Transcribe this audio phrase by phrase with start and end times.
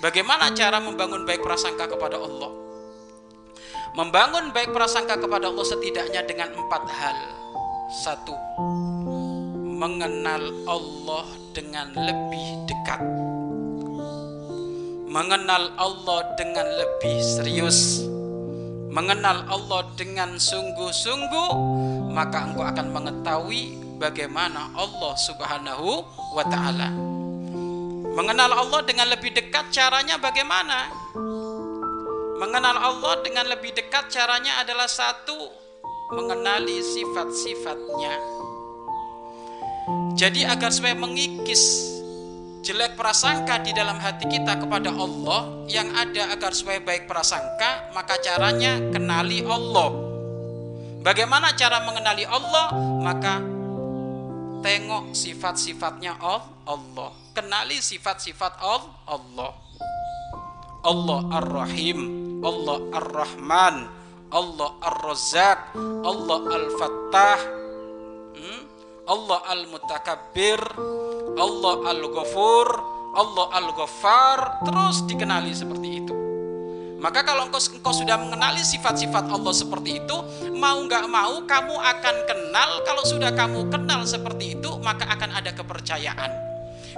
[0.00, 2.48] Bagaimana cara membangun baik prasangka kepada Allah?
[3.92, 7.18] Membangun baik prasangka kepada Allah setidaknya dengan empat hal.
[8.00, 8.32] Satu,
[9.76, 13.02] mengenal Allah dengan lebih dekat.
[15.04, 18.00] Mengenal Allah dengan lebih serius.
[18.88, 21.50] Mengenal Allah dengan sungguh-sungguh,
[22.08, 27.19] maka engkau akan mengetahui bagaimana Allah Subhanahu wa taala.
[28.20, 30.92] Mengenal Allah dengan lebih dekat caranya bagaimana?
[32.36, 35.48] Mengenal Allah dengan lebih dekat caranya adalah satu,
[36.12, 38.12] mengenali sifat-sifatnya.
[40.20, 41.64] Jadi agar supaya mengikis
[42.60, 48.20] jelek prasangka di dalam hati kita kepada Allah yang ada agar supaya baik prasangka, maka
[48.20, 49.96] caranya kenali Allah.
[51.00, 52.68] Bagaimana cara mengenali Allah?
[53.00, 53.59] Maka
[54.60, 57.10] tengok sifat-sifatnya Allah.
[57.32, 59.52] Kenali sifat-sifat Allah.
[60.80, 61.98] Allah Ar-Rahim,
[62.40, 63.76] Allah Ar-Rahman,
[64.32, 67.38] Allah Ar-Razzaq, Allah Al-Fattah,
[68.36, 68.62] hmm?
[69.04, 70.60] Allah Al-Mutakabbir,
[71.36, 72.68] Allah Al-Ghafur,
[73.12, 76.19] Allah Al-Ghaffar, terus dikenali seperti itu.
[77.00, 80.16] Maka kalau engkau, engkau sudah mengenali sifat-sifat Allah seperti itu,
[80.52, 82.70] mau nggak mau kamu akan kenal.
[82.84, 86.30] Kalau sudah kamu kenal seperti itu, maka akan ada kepercayaan.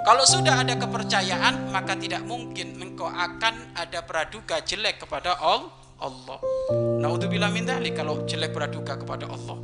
[0.03, 6.39] Kalau sudah ada kepercayaan, maka tidak mungkin engkau akan ada praduga jelek kepada Allah.
[6.99, 7.63] Naudzubillah min
[7.95, 9.55] kalau jelek praduga kepada Allah.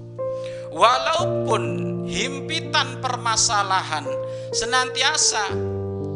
[0.71, 1.63] Walaupun
[2.07, 4.07] himpitan permasalahan
[4.55, 5.51] senantiasa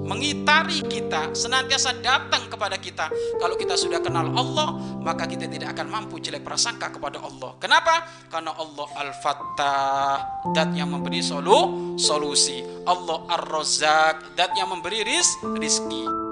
[0.03, 3.07] mengitari kita, senantiasa datang kepada kita.
[3.39, 7.55] Kalau kita sudah kenal Allah, maka kita tidak akan mampu jelek prasangka kepada Allah.
[7.59, 8.03] Kenapa?
[8.27, 10.15] Karena Allah Al-Fattah,
[10.51, 12.61] dat yang memberi solu, solusi.
[12.83, 16.22] Allah Ar-Razzaq, dat yang memberi rizki.